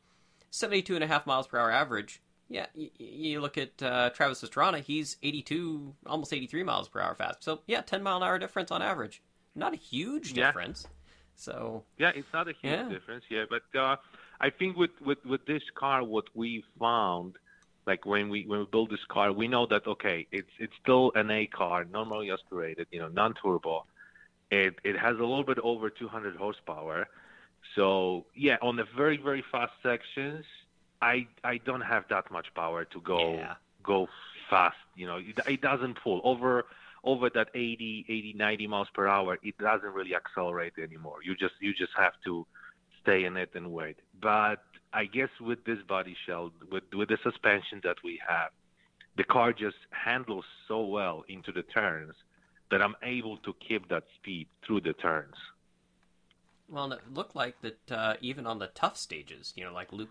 [0.52, 2.22] 72 and a half miles per hour average.
[2.50, 7.16] Yeah, you, you look at uh, Travis Pastrana, he's 82, almost 83 miles per hour
[7.16, 7.44] fast.
[7.44, 9.22] So yeah, 10 mile an hour difference on average.
[9.56, 10.46] Not a huge Yeah.
[10.48, 10.88] difference.
[11.36, 12.90] So Yeah, it's not a huge Yeah.
[12.90, 13.26] difference.
[13.30, 13.98] Yeah, but uh,
[14.40, 17.36] I think with, with with this car, what we found,
[17.86, 21.12] like when we when we build this car, we know that okay, it's it's still
[21.16, 23.86] an A car, normally aspirated, you know, non-turbo.
[24.52, 27.08] It it has a little bit over 200 horsepower.
[27.76, 30.46] So yeah, on the very very fast sections,
[31.02, 33.56] I I don't have that much power to go Yeah.
[33.84, 34.08] go
[34.50, 34.78] fast.
[34.96, 36.66] You know, it, it doesn't pull over
[37.04, 39.38] over that 80, 80, 90 miles per hour.
[39.44, 41.18] It doesn't really accelerate anymore.
[41.24, 42.46] You just you just have to
[43.02, 43.98] stay in it and wait.
[44.22, 48.50] But I guess with this body shell, with with the suspension that we have,
[49.16, 52.14] the car just handles so well into the turns
[52.72, 55.36] that I'm able to keep that speed through the turns.
[56.70, 59.94] Well, and it looked like that uh, even on the tough stages, you know, like
[59.94, 60.10] Loop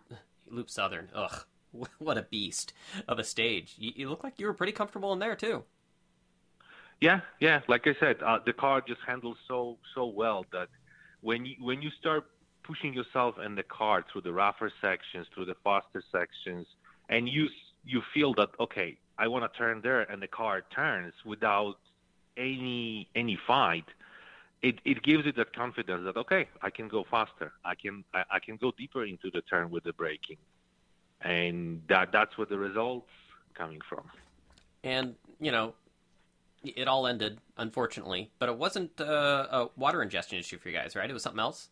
[0.51, 1.09] Loop Southern.
[1.15, 1.45] Ugh,
[1.99, 2.73] what a beast
[3.09, 3.75] of a stage!
[3.79, 5.65] You, you look like you were pretty comfortable in there too.
[7.01, 7.61] Yeah, yeah.
[7.69, 10.69] Like I said, uh, the car just handles so so well that
[11.21, 12.25] when you when you start
[12.63, 16.67] pushing yourself and the car through the rougher sections, through the faster sections,
[17.09, 17.49] and you
[17.85, 21.77] you feel that okay, I want to turn there, and the car turns without
[22.37, 23.85] any any fight.
[24.69, 27.53] It it gives you that confidence that okay, I can go faster.
[27.65, 30.39] I can I, I can go deeper into the turn with the braking,
[31.21, 33.13] and that that's where the results
[33.55, 34.05] coming from.
[34.83, 35.75] And you know,
[36.65, 40.97] it all ended unfortunately, but it wasn't uh, a water ingestion issue for you guys,
[40.97, 41.09] right?
[41.09, 41.69] It was something else.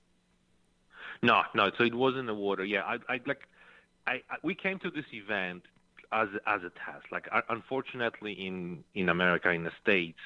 [1.20, 1.72] No, no.
[1.76, 2.64] So it wasn't the water.
[2.64, 3.48] Yeah, I, I like,
[4.06, 5.62] I, I we came to this event
[6.12, 7.06] as as a test.
[7.10, 10.20] Like, unfortunately, in in America, in the states,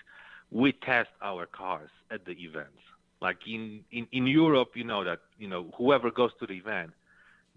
[0.50, 2.82] we test our cars at the events.
[3.20, 6.92] Like in in in Europe, you know that you know whoever goes to the event,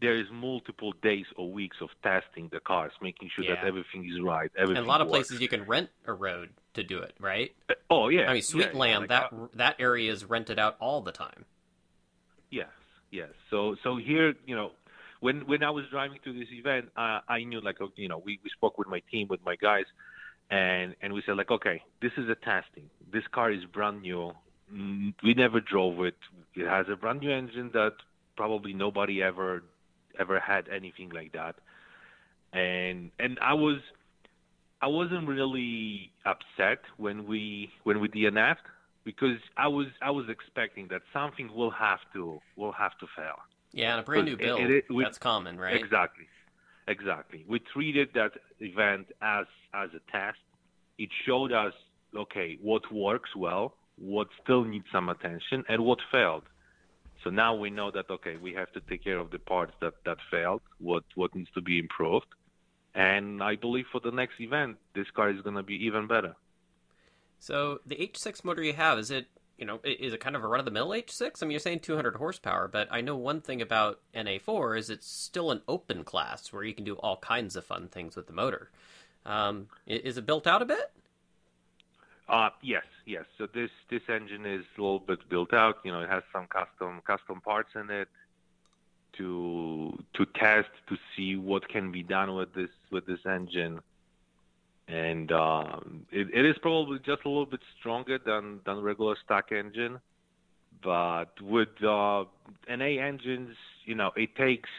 [0.02, 4.20] there is multiple days or weeks of testing the cars, making sure that everything is
[4.20, 4.52] right.
[4.58, 4.78] Everything.
[4.78, 5.30] And a lot of works.
[5.30, 7.54] places you can rent a road to do it, right?
[7.90, 8.30] Oh yeah.
[8.30, 11.46] I mean, yeah, yeah, like, that uh, that area is rented out all the time.
[12.50, 12.70] Yes,
[13.12, 13.30] yes.
[13.52, 14.72] So so here, you know,
[15.20, 18.40] when when I was driving to this event, uh, I knew like you know we
[18.44, 19.86] we spoke with my team with my guys,
[20.52, 22.90] and and we said like okay, this is a testing.
[23.12, 24.34] This car is brand new.
[24.74, 26.18] Mm, We never drove it.
[26.56, 27.94] It has a brand new engine that
[28.36, 29.64] probably nobody ever
[30.20, 31.56] ever had anything like that.
[32.54, 33.80] And and I was
[34.82, 38.68] I wasn't really upset when we when we DNF'd
[39.06, 43.38] because I was I was expecting that something will have to will have to fail.
[43.74, 44.60] Yeah, and a brand new It- build.
[44.60, 45.76] it- it- we- that's common, right?
[45.78, 46.28] Exactly,
[46.88, 47.46] exactly.
[47.48, 50.40] We treated that event as as a test.
[50.98, 51.74] It showed us
[52.16, 56.44] okay what works well, what still needs some attention, and what failed.
[57.24, 59.94] So now we know that okay we have to take care of the parts that
[60.06, 62.28] that failed, what what needs to be improved,
[62.94, 66.36] and I believe for the next event this car is going to be even better.
[67.40, 69.26] So the H6 motor you have is it
[69.62, 71.42] you know is it kind of a run of the mill H6?
[71.42, 75.08] I mean, you're saying 200 horsepower, but I know one thing about NA4 is it's
[75.08, 78.34] still an open class where you can do all kinds of fun things with the
[78.34, 78.72] motor.
[79.24, 80.92] Um, is it built out a bit?
[82.28, 83.26] Uh, yes, yes.
[83.38, 85.78] So this this engine is a little bit built out.
[85.86, 88.08] You know, it has some custom custom parts in it
[89.18, 93.80] to to test to see what can be done with this with this engine.
[94.88, 99.52] And um, it, it is probably just a little bit stronger than than regular stock
[99.52, 100.00] engine,
[100.84, 102.26] but with uh,
[102.68, 104.70] NA engines, you know, it takes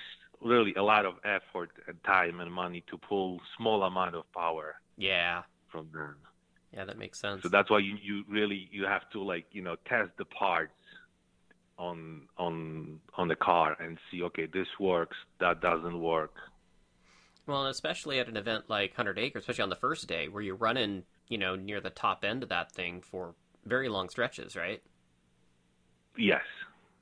[0.41, 4.75] really a lot of effort and time and money to pull small amount of power
[4.97, 5.43] Yeah.
[5.71, 6.17] from them.
[6.73, 7.43] Yeah, that makes sense.
[7.43, 10.73] So that's why you, you really you have to like you know test the parts
[11.79, 16.35] on on on the car and see okay this works that doesn't work.
[17.47, 20.43] Well, and especially at an event like Hundred Acres, especially on the first day, where
[20.43, 24.57] you're running, you know, near the top end of that thing for very long stretches,
[24.57, 24.83] right?
[26.17, 26.43] Yes.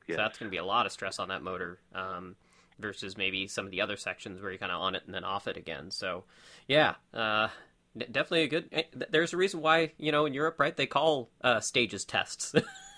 [0.06, 0.16] Yes.
[0.16, 2.36] So that's going to be a lot of stress on that motor um,
[2.78, 5.24] versus maybe some of the other sections where you're kind of on it and then
[5.24, 5.90] off it again.
[5.90, 6.24] So,
[6.66, 7.48] yeah, uh,
[7.96, 8.68] definitely a good.
[8.72, 10.76] eh, There's a reason why you know in Europe, right?
[10.76, 12.54] They call uh, stages tests.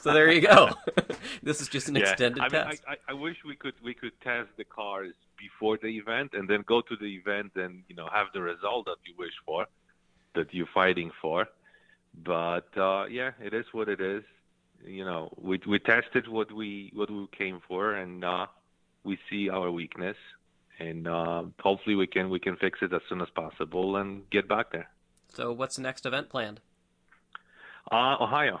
[0.00, 0.70] so there you go.
[1.42, 2.02] this is just an yeah.
[2.02, 2.82] extended I mean, test.
[2.86, 6.48] I, I, I wish we could we could test the cars before the event and
[6.48, 9.66] then go to the event and you know have the result that you wish for,
[10.34, 11.46] that you're fighting for.
[12.24, 14.24] But uh, yeah, it is what it is.
[14.84, 18.46] You know, we we tested what we what we came for, and uh,
[19.04, 20.16] we see our weakness,
[20.78, 24.48] and uh, hopefully we can we can fix it as soon as possible and get
[24.48, 24.88] back there.
[25.28, 26.60] So what's the next event planned?
[27.90, 28.60] Uh, Ohio.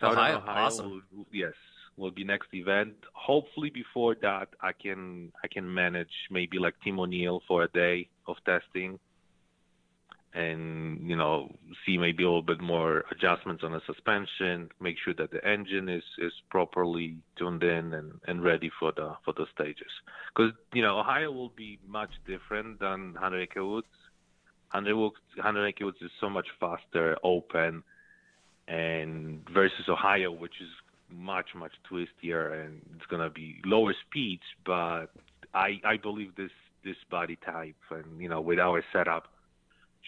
[0.00, 0.64] Southern Ohio, Ohio.
[0.66, 1.02] awesome.
[1.12, 1.54] will- yes,
[1.96, 2.94] will be next event.
[3.12, 8.08] Hopefully before that, I can I can manage maybe like Team O'Neil for a day
[8.26, 8.98] of testing,
[10.34, 11.54] and you know
[11.86, 15.88] see maybe a little bit more adjustments on the suspension, make sure that the engine
[15.88, 19.92] is is properly tuned in and and ready for the for the stages.
[20.34, 23.86] Because you know Ohio will be much different than Hundred Acre Woods.
[24.68, 27.84] Hundred Woods, Hundred Acre Woods is so much faster, open
[28.68, 30.68] and versus Ohio, which is
[31.10, 34.42] much much twistier and it's gonna be lower speeds.
[34.64, 35.06] But
[35.52, 36.50] I I believe this
[36.84, 39.28] this body type and you know with our setup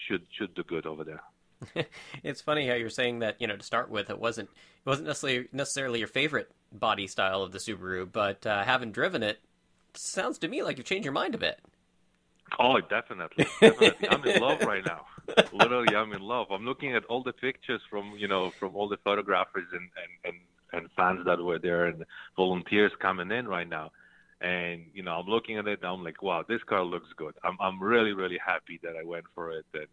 [0.07, 1.21] should should do good over there.
[2.23, 5.07] it's funny how you're saying that you know to start with it wasn't it wasn't
[5.07, 9.39] necessarily necessarily your favorite body style of the Subaru, but uh, having driven it
[9.93, 11.59] sounds to me like you've changed your mind a bit.
[12.59, 14.07] Oh, definitely, definitely.
[14.09, 15.05] I'm in love right now.
[15.53, 16.47] Literally, I'm in love.
[16.51, 20.35] I'm looking at all the pictures from you know from all the photographers and and
[20.73, 23.91] and, and fans that were there and volunteers coming in right now.
[24.39, 25.79] And you know, I'm looking at it.
[25.81, 27.35] and I'm like, wow, this car looks good.
[27.43, 29.65] I'm I'm really really happy that I went for it.
[29.73, 29.87] That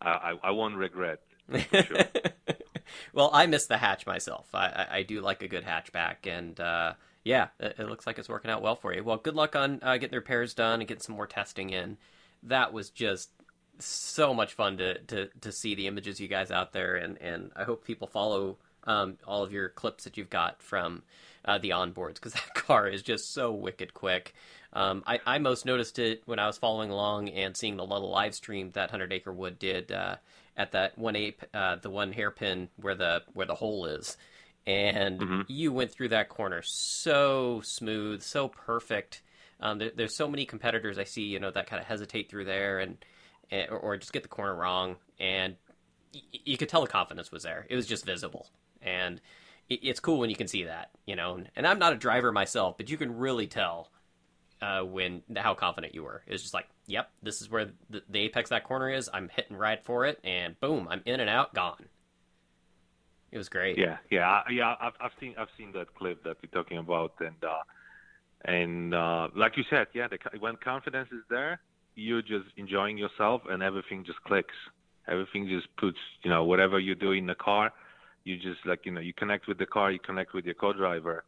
[0.00, 1.20] I I, won't regret.
[1.50, 2.04] Sure.
[3.12, 4.46] well, I miss the hatch myself.
[4.54, 8.18] I, I, I do like a good hatchback, and uh, yeah, it, it looks like
[8.18, 9.02] it's working out well for you.
[9.02, 11.96] Well, good luck on uh, getting the repairs done and getting some more testing in.
[12.42, 13.30] That was just
[13.78, 17.50] so much fun to, to, to see the images you guys out there, and, and
[17.56, 21.02] I hope people follow um, all of your clips that you've got from
[21.44, 24.34] uh, the onboards because that car is just so wicked quick.
[24.72, 28.10] Um, I, I most noticed it when I was following along and seeing the little
[28.10, 30.16] live stream that Hundred Acre Wood did uh,
[30.56, 34.16] at that one ape, uh, the one hairpin where the where the hole is,
[34.66, 35.44] and Mhm.
[35.48, 39.22] you went through that corner so smooth, so perfect.
[39.60, 42.44] Um, there, there's so many competitors I see, you know, that kind of hesitate through
[42.44, 42.98] there and
[43.52, 45.56] or, or just get the corner wrong, and
[46.12, 47.66] you could tell the confidence was there.
[47.68, 48.48] It was just visible,
[48.82, 49.20] and
[49.68, 51.42] it's cool when you can see that, you know.
[51.54, 53.90] And I'm not a driver myself, but you can really tell
[54.62, 56.22] uh, when how confident you were.
[56.26, 59.10] It was just like, yep, this is where the, the apex that corner is.
[59.12, 61.84] I'm hitting right for it, and boom, I'm in and out, gone.
[63.30, 63.76] It was great.
[63.76, 64.74] Yeah, yeah, yeah.
[64.80, 67.58] I've I've seen I've seen that clip that you're talking about, and uh,
[68.44, 71.60] and uh, like you said, yeah, the, when confidence is there,
[71.98, 74.54] you're just enjoying yourself, and everything just clicks.
[75.08, 77.72] Everything just puts, you know, whatever you do in the car,
[78.24, 81.24] you just like you know, you connect with the car, you connect with your co-driver,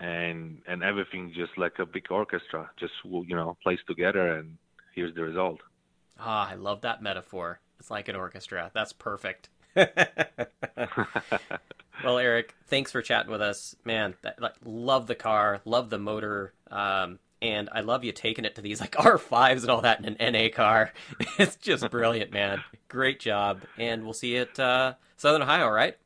[0.00, 4.56] and and everything just like a big orchestra, just you know, plays together, and
[4.94, 5.60] here's the result.
[6.18, 7.60] Ah, I love that metaphor.
[7.78, 8.70] It's like an orchestra.
[8.74, 9.48] That's perfect.
[12.04, 14.14] well, Eric, thanks for chatting with us, man.
[14.22, 18.54] That, like, love the car, love the motor, um, and I love you taking it
[18.56, 20.92] to these like R5s and all that in an NA car.
[21.38, 22.62] It's just brilliant, man.
[22.88, 25.96] Great job, and we'll see you at uh, Southern Ohio, right?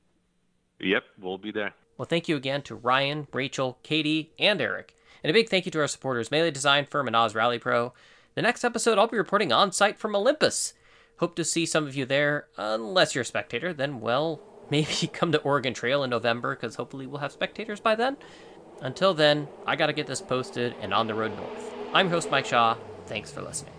[0.81, 1.75] Yep, we'll be there.
[1.99, 4.95] Well, thank you again to Ryan, Rachel, Katie, and Eric.
[5.23, 7.93] And a big thank you to our supporters, Melee Design Firm and Oz Rally Pro.
[8.35, 10.73] The next episode, I'll be reporting on site from Olympus.
[11.19, 12.47] Hope to see some of you there.
[12.57, 17.07] Unless you're a spectator, then, well, maybe come to Oregon Trail in November, because hopefully
[17.07, 18.17] we'll have spectators by then.
[18.81, 21.75] Until then, I gotta get this posted and on the road north.
[21.93, 22.77] I'm your host Mike Shaw.
[23.07, 23.75] Thanks for listening.